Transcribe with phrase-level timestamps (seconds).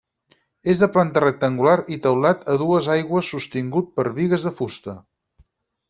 [0.71, 4.99] És de planta rectangular i teulat a dues aigües sostingut per bigues de fusta.